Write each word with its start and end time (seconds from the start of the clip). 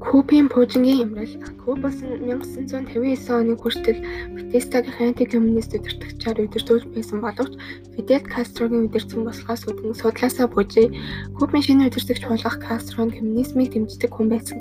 Кубын 0.00 0.48
пуужингийн 0.48 1.04
эмрэл 1.04 1.34
Куб 1.60 1.84
болсон 1.84 2.24
1959 2.24 3.36
оны 3.36 3.52
хүртэл 3.60 4.00
Батистагийн 4.32 5.12
анти-коммунист 5.12 5.76
удирдагчаар 5.76 6.40
удирдуулж 6.40 6.84
байсан 6.96 7.20
боловч 7.20 7.52
Фидель 7.92 8.24
Кастрогийн 8.24 8.88
удирдсан 8.88 9.28
болохоос 9.28 9.62
үүдэн 9.68 9.92
судлаасаа 9.92 10.48
буужээ. 10.48 10.88
Кубын 11.36 11.60
шинэ 11.60 11.92
удирдагч 11.92 12.24
болох 12.32 12.56
Кастро 12.64 13.04
нь 13.04 13.12
коммунизмыг 13.12 13.68
дэмждэг 13.76 14.08
хүн 14.08 14.28
байсан. 14.32 14.58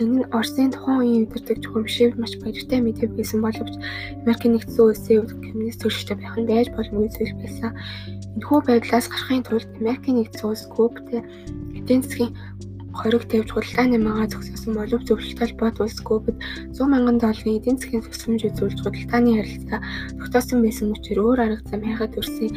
Энэ 0.00 0.24
нь 0.24 0.28
Оросын 0.32 0.72
тухайн 0.72 1.04
үеийн 1.04 1.24
удирдагч 1.28 1.64
хөрмшив 1.68 2.16
маш 2.16 2.32
баяртай 2.40 2.80
мэдэв 2.80 3.12
байсан 3.20 3.44
боловч 3.44 3.76
Америкийн 4.24 4.52
нэгдсэн 4.56 4.80
улсын 4.80 5.28
коммунист 5.44 5.84
төлөвтэй 5.84 6.16
байх 6.16 6.36
нь 6.40 6.48
байж 6.48 6.66
боломгүй 6.72 7.08
зүйл 7.12 7.36
байсан. 7.36 7.76
Энэхүү 8.32 8.58
байдлаас 8.64 9.06
гарахын 9.12 9.44
тулд 9.44 9.68
Америкийн 9.76 10.16
нэгдсэн 10.24 10.48
улс 10.48 10.64
Кубтэй 10.72 11.20
эдийн 11.76 12.00
засгийн 12.00 12.32
хориг 12.94 13.24
тавьж 13.30 13.50
худалдааны 13.52 13.98
магаа 13.98 14.26
зогсоосон 14.28 14.74
боловч 14.74 15.04
зөвлөлт 15.06 15.38
талбайд 15.38 15.76
улс 15.80 15.98
Кубад 16.00 16.36
100 16.74 16.90
мянган 16.90 17.18
долларын 17.22 17.58
эдийн 17.58 17.78
засгийн 17.78 18.02
тусламж 18.02 18.42
үзүүлж 18.50 18.78
худалдааны 18.82 19.30
харилцаа 19.38 19.80
тогтоосон 20.18 20.58
байсан 20.64 20.92
учраас 20.94 21.24
өөр 21.24 21.38
арга 21.44 21.68
зам 21.70 21.82
хайхад 21.86 22.18
өрсөн. 22.18 22.50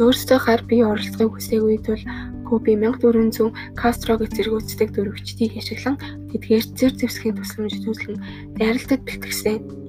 Өөрсдөө 0.00 0.38
гар 0.46 0.60
бие 0.68 0.84
оролцохыг 0.86 1.30
хүсээгүй 1.34 1.78
тул 1.84 2.02
Куби 2.46 2.74
1400 2.74 3.54
Кастрог 3.78 4.26
зэргүүцдэг 4.26 4.88
дөрвөгчдийг 4.90 5.54
ашиглан 5.60 5.96
тэдгээр 6.34 6.64
зэр 6.78 6.92
зэвсгийн 6.98 7.38
тусламж 7.38 7.78
үзүүлэн 7.78 8.16
дайралтад 8.58 9.06
бэлтгэсэн. 9.06 9.79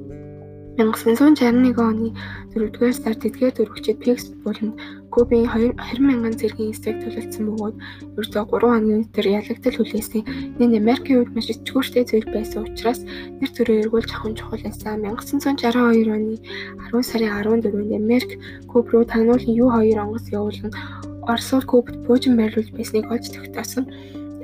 1961 0.77 1.75
оны 1.75 2.15
4-р 2.55 2.93
сард 2.95 3.25
эдгээр 3.27 3.53
дөрвөгчид 3.55 3.99
Пикс 3.99 4.31
болон 4.43 4.71
Кубын 5.11 5.43
20 5.43 5.75
мянган 5.99 6.35
зэргийн 6.39 6.71
эсрэг 6.71 7.03
төлөвлөсөн 7.03 7.43
бөгөөд 7.51 7.75
ердөө 8.15 8.43
3 8.47 8.71
хоногийн 8.71 9.03
өдөр 9.03 9.27
ялагдал 9.27 9.75
хүлээсэн. 9.75 10.23
Энэ 10.63 10.79
Америкийн 10.79 11.17
хувьд 11.19 11.35
маш 11.35 11.47
ичгүүртэй 11.51 12.03
зүйл 12.07 12.27
байсан 12.31 12.63
учраас 12.63 13.03
нэр 13.03 13.51
төрөө 13.51 13.81
эргүүлж 13.83 14.09
авах 14.15 14.35
чухал 14.39 14.63
байсан. 14.63 15.03
1962 15.03 16.07
оны 16.15 16.39
10 16.39 17.03
сарын 17.03 17.35
14-нд 17.35 17.91
Америк 17.91 18.31
Куб 18.71 18.87
руу 18.95 19.03
тагнуулын 19.03 19.59
U2 19.59 19.99
онгоц 19.99 20.25
явуулан 20.31 20.71
Оросууд 21.27 21.65
Кубад 21.67 21.95
буужин 22.07 22.39
байрлуулж 22.39 22.71
байсныг 22.71 23.11
олж 23.11 23.27
тогтоосон. 23.27 23.85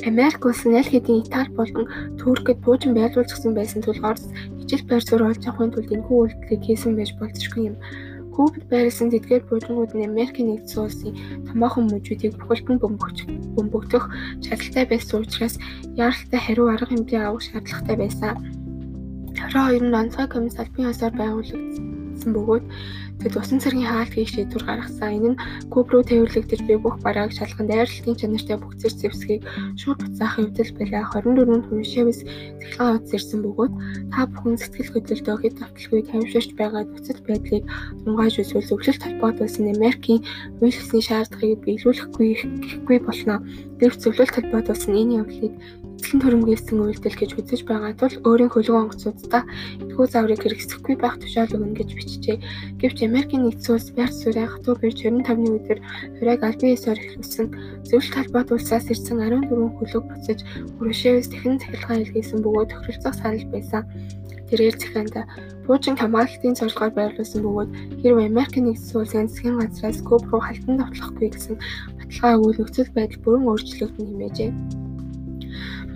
Америк 0.05 0.45
улс 0.45 0.61
нь 0.67 0.77
аль 0.77 0.91
хэдийн 0.91 1.23
Итали 1.23 1.49
болон 1.55 1.87
Туркид 2.19 2.59
буужин 2.61 2.93
байрлуулчихсан 2.93 3.55
байсан 3.55 3.81
тул 3.81 3.97
Орос 4.03 4.27
ижил 4.67 4.83
байр 4.83 5.03
суурь 5.03 5.27
олж 5.31 5.43
авахын 5.47 5.71
тулд 5.71 5.95
энэхүү 5.95 6.17
үйлдэлийг 6.19 6.61
хийсэн 6.67 6.99
байж 6.99 7.11
болзошгүй 7.15 7.63
юм. 7.71 7.75
Кубад 8.35 8.63
байрласан 8.67 9.09
тэдгээр 9.15 9.43
буужингууд 9.47 9.91
нь 9.95 10.07
Америкийн 10.11 10.47
нэгдсэн 10.51 10.83
улсын 10.83 11.15
томоохон 11.47 11.87
мужуудыг 11.87 12.35
бүхэлдэн 12.35 12.77
бөмбөгдөх 13.55 14.05
чадaltaй 14.43 14.85
байсан 14.91 15.23
учраас 15.23 15.55
яаралтай 15.95 16.39
хариу 16.43 16.67
арга 16.67 16.91
хэмжээ 16.91 17.21
авах 17.23 17.47
шаардлагатай 17.47 17.95
байсан. 17.97 18.35
22 19.39 19.87
онд 19.87 19.95
онцгой 20.01 20.27
комисс 20.27 20.59
албан 20.59 20.91
ёсоор 20.91 21.13
байгуулагдсан 21.15 21.86
бөгөөд 22.35 22.65
Тэд 23.17 23.33
усан 23.33 23.57
цэргийн 23.57 23.89
хаалт 23.89 24.13
хийх 24.13 24.29
шийдвэр 24.29 24.63
гаргасан. 24.69 25.09
Энэ 25.17 25.29
нь 25.33 25.39
Куб 25.73 25.89
руу 25.89 26.05
тээвэрлэгдэж 26.05 26.61
буй 26.69 26.77
бүх 26.77 27.01
барааг 27.01 27.33
шалган 27.33 27.65
дайралтын 27.65 28.13
чанартай 28.13 28.57
бүх 28.61 28.77
зэрэг 28.77 29.01
зэвсгийг 29.01 29.41
шууд 29.81 29.99
буцаахын 30.05 30.45
явдал 30.45 30.71
байлаа. 30.77 31.03
24-нд 31.09 31.65
Хуншевс 31.65 32.19
цэглэн 32.61 32.93
утас 32.93 33.11
ирсэн 33.17 33.41
бөгөөд 33.41 33.73
та 34.13 34.21
бүхэн 34.29 34.55
сэтгэл 34.61 34.93
хөдлөлтөө 34.93 35.37
хэд 35.41 35.55
давталгүй 35.57 36.01
таймширч 36.05 36.49
байгаа 36.53 36.83
нөхцөл 36.85 37.21
байдлыг 37.25 37.63
тунгааж 38.05 38.33
үзвэл 38.37 38.69
зөвлөлт 38.69 39.01
холбоотуулсан 39.01 39.65
Америкийн 39.65 40.21
үйлчлэсний 40.61 41.03
шаардлагыг 41.09 41.61
биелүүлэхгүй 41.65 42.29
гэхгүй 42.37 42.97
болно. 43.01 43.41
Гэвч 43.81 43.97
зөвлөлт 44.05 44.33
холбоотуулсан 44.37 44.93
энэ 44.93 45.17
явдлыг 45.25 45.53
эзлэн 45.97 46.21
төрөмгөөсөн 46.21 46.77
үйлдэл 46.77 47.17
гэж 47.17 47.31
үзэж 47.41 47.61
байгаа 47.65 47.93
тул 47.97 48.15
өөрийн 48.21 48.53
хөлгөө 48.53 48.81
онгоцуудаа 48.85 49.43
энэхүү 49.81 50.05
заврыг 50.05 50.39
хэрэгсэхгүй 50.45 50.95
байх 51.01 51.17
тушаал 51.17 51.57
өгнө 51.57 51.73
гэж 51.73 51.89
бичжээ. 51.97 52.37
Гэвч 52.77 52.97
Америкийн 53.01 53.49
нэгдсэн 53.49 53.73
улс 53.75 53.89
Бэрт 53.97 54.13
сүрээ 54.13 54.47
хатуу 54.47 54.77
бирж 54.77 55.01
25-ны 55.01 55.49
өдөр 55.57 55.79
хурайг 56.21 56.41
албан 56.45 56.73
ёсоор 56.77 57.01
эхлүүлсэн. 57.01 57.47
Зөвлөлт 57.89 58.13
талбайд 58.13 58.49
улсаас 58.53 58.85
ирсэн 58.93 59.17
14 59.25 59.49
хөлөг 59.49 60.05
буцаж 60.05 60.39
Хрушевс 60.77 61.27
тэхэн 61.33 61.57
цахилгаан 61.65 62.03
илгээсэн 62.05 62.39
бөгөөд 62.45 62.69
тохиролцох 62.71 63.15
санал 63.17 63.45
байсан. 63.49 63.83
Тэрээр 64.47 64.75
захианда 64.79 65.27
Пуужин 65.67 65.99
хамгаалалтын 65.99 66.55
зорилгоор 66.55 66.93
байрлуулсан 66.95 67.41
бөгөөд 67.43 67.71
хэрвээ 67.99 68.31
Америкийн 68.31 68.71
нэгдсэн 68.71 68.95
улсын 69.01 69.27
засгийн 69.27 69.59
газраас 69.59 69.99
Куб 70.07 70.23
руу 70.31 70.39
халтан 70.39 70.79
давтлахгүй 70.79 71.27
гэсэн 71.35 71.55
баталгаа 71.99 72.39
өгвөл 72.39 72.59
нөхцөл 72.63 72.95
байдал 72.95 73.23
бүрэн 73.27 73.49
өөрчлөгдөн 73.51 74.07
хэмээжээ. 74.07 74.51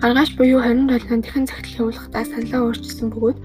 Маргааш 0.02 0.34
буюу 0.34 0.58
27-нд 0.58 1.22
дахин 1.22 1.46
захидлын 1.46 1.78
явуулахдаа 1.78 2.24
саналаа 2.26 2.66
өөрчилсөн 2.66 3.08
бөгөөд 3.14 3.38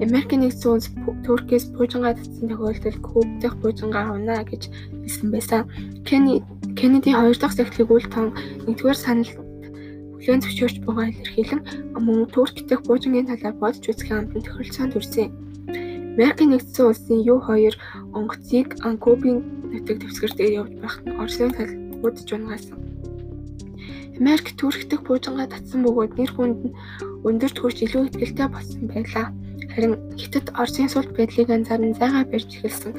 Америкийн 0.00 0.40
нэгдсэн 0.48 0.72
улс 0.72 0.88
Туркээс 1.28 1.76
буужингаа 1.76 2.16
татсан 2.16 2.48
тохиолдолд 2.48 3.04
Куб 3.04 3.28
дахь 3.44 3.60
буужингаа 3.60 4.16
авна 4.16 4.40
гэж 4.48 4.72
хэлсэн 5.04 5.28
байсан. 5.28 5.68
Кеннеди 6.08 7.12
хоёр 7.12 7.36
дахь 7.36 7.52
захидлыг 7.52 7.92
үл 7.92 8.08
тон 8.08 8.32
нэгдүгээр 8.64 8.96
санал 8.96 9.28
хүлээн 9.28 10.40
зөвшөөрч 10.40 10.76
байгаа 10.88 11.06
илэрхийлэн 11.12 11.60
мөн 12.00 12.32
Турк 12.32 12.56
дахь 12.64 12.84
буужингийн 12.88 13.28
талаар 13.28 13.60
бодож 13.60 13.84
үзэх 13.84 14.08
амтан 14.08 14.40
тохиролцоонд 14.40 14.96
хүрсэн. 14.96 15.28
Америкийн 16.16 16.56
нэгдсэн 16.56 16.88
улсын 16.88 17.20
U2 17.28 17.76
онгоцыг 18.16 18.68
Кубын 19.04 19.44
нутаг 19.68 20.00
дэвсгэртээр 20.00 20.64
явж 20.64 20.72
байхад 20.80 21.04
нь 21.04 21.16
Оросын 21.20 21.52
тал 21.52 21.68
удаж 22.00 22.28
унгасан. 22.32 22.89
Америк 24.20 24.46
дэх 24.56 25.00
буужингаа 25.06 25.48
татсан 25.50 25.80
бөгөөд 25.84 26.12
нэр 26.18 26.32
хүнд 26.34 26.58
нь 26.68 26.76
өндөрт 27.28 27.56
хүрч 27.58 27.78
илүү 27.84 28.02
ихтэй 28.24 28.48
болсон 28.48 28.84
байлаа. 28.92 29.26
Харин 29.72 29.94
Хятад 30.20 30.46
Оросын 30.60 30.88
сул 30.90 31.08
байдлыг 31.16 31.48
анзаарн 31.50 31.94
зайгаа 31.94 32.24
барьж 32.28 32.50
эхэлсэн. 32.58 32.92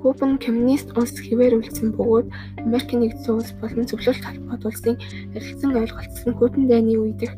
Куба 0.00 0.24
нь 0.26 0.42
коммунист 0.42 0.90
улс 0.98 1.14
хэвээр 1.14 1.58
үлдсэн 1.58 1.94
бөгөөд 1.94 2.26
Америкийн 2.66 3.00
нэгдсэн 3.06 3.38
улс 3.38 3.50
болон 3.62 3.86
зөвлөлт 3.86 4.24
холбоот 4.26 4.62
улсын 4.66 4.96
харилцан 5.30 5.78
ойлголцсон 5.78 6.32
хөтөн 6.38 6.64
дайны 6.66 6.94
үеийнх 6.98 7.34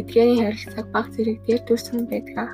тэдгээрийн 0.00 0.44
харилцааг 0.44 0.86
баг 0.96 1.06
зэрэг 1.12 1.38
дээр 1.44 1.62
дүүсэн 1.68 2.08
байдаг. 2.08 2.48